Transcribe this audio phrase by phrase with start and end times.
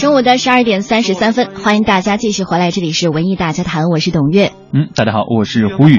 [0.00, 4.52] 中午的十二点三十三分，欢迎大家继续回来，这里是文艺大家谈，我是董月。
[4.72, 5.96] 嗯，大家好，我是胡宇。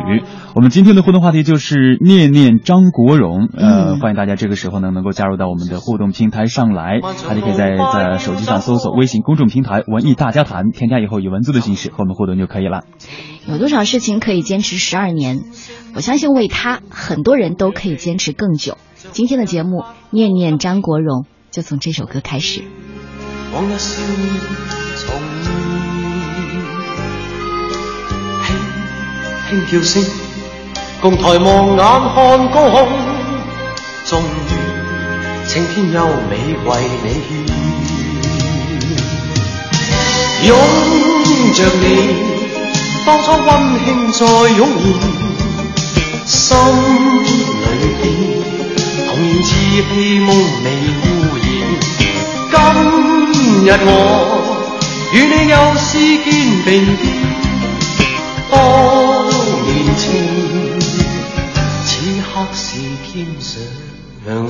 [0.56, 3.48] 我们今天的互动话题就是念念张国荣。
[3.58, 12.84] 呃，欢迎大家这个时候呢能够加入到我们的互动平台上来，大家可以在在手机上搜索微信公众平台“文艺大家谈”，添加以后以文字的形式和我们互动就可以了。
[13.48, 15.40] 有多少事情可以坚持十二年？
[15.96, 18.78] 我相信为他，很多人都可以坚持更久。
[19.12, 19.80] 今天的节目
[20.12, 22.64] 《念念张国荣》就从这首歌开始。
[23.52, 24.30] 往日笑面
[24.96, 25.12] 重
[25.44, 25.52] 现，
[29.50, 30.06] 轻轻叫声，
[31.02, 31.84] 共抬望眼
[32.14, 32.16] 看
[32.52, 32.88] 高空，
[34.06, 34.24] 终于
[35.48, 36.70] 青天优美为
[37.04, 37.28] 你献，
[40.46, 40.48] 拥
[41.56, 41.84] 着你，
[43.04, 43.48] 当初温
[43.84, 44.20] 馨再
[44.58, 44.60] 涌
[45.76, 45.80] 现，
[46.28, 46.38] 心
[47.26, 47.28] 里
[48.00, 48.02] 边
[49.08, 49.52] 童年稚气
[50.20, 50.30] 梦
[50.64, 50.68] 未
[51.02, 51.04] 污，
[53.70, 53.86] 日我
[55.14, 55.92] 与你又是
[56.24, 56.28] 肩
[56.66, 57.00] 并肩，
[58.50, 58.58] 当
[59.64, 60.02] 年情，
[61.86, 61.88] 此
[62.20, 62.66] 刻是
[63.06, 63.08] 添
[63.40, 63.48] 上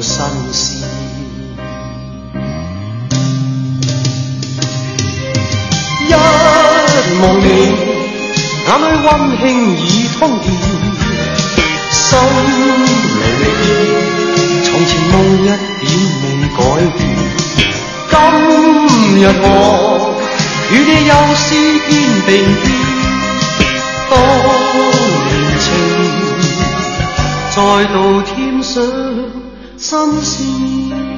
[0.01, 0.15] 新
[0.53, 0.63] 鲜。
[6.07, 6.09] 一
[7.21, 7.45] 望你，
[8.63, 9.43] 眼里温馨
[9.81, 9.83] 已
[10.17, 10.47] 通电，
[11.91, 11.99] 心
[12.85, 12.87] 里
[13.37, 13.43] 边，
[14.63, 15.91] 从前梦一点
[16.23, 16.57] 未改
[16.97, 17.08] 变。
[19.21, 20.15] 若我
[20.71, 21.47] 与你又是
[21.89, 21.91] 肩
[22.25, 22.29] 并
[22.63, 22.65] 肩，
[24.09, 24.13] 当
[25.25, 25.65] 年情
[27.53, 27.57] 再
[27.93, 28.31] 度添
[28.63, 28.77] 上
[29.77, 29.87] 新
[30.21, 31.08] 鲜。